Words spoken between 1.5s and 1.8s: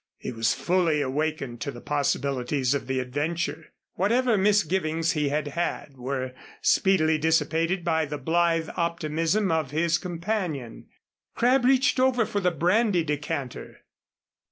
to the